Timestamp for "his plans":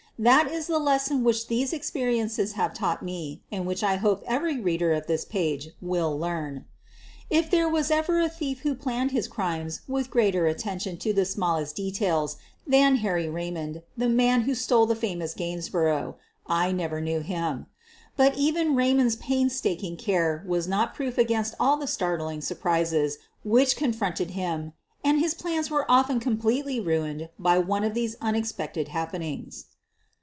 25.19-25.71